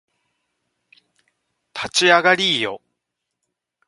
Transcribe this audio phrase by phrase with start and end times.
[1.75, 2.81] 立ち上がりーよ